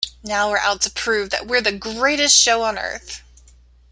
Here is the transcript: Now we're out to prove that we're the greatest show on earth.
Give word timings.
Now 0.23 0.49
we're 0.49 0.57
out 0.57 0.81
to 0.81 0.89
prove 0.89 1.29
that 1.29 1.45
we're 1.45 1.61
the 1.61 1.71
greatest 1.71 2.35
show 2.41 2.63
on 2.63 2.75
earth. 2.79 3.21